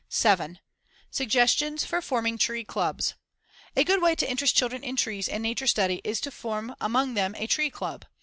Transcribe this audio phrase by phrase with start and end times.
[0.09, 0.59] 7.
[1.11, 3.13] Suggestions for forming tree clubs:
[3.75, 7.13] A good way to interest children in trees and nature study is to form, among
[7.13, 8.05] them, a Tree Club.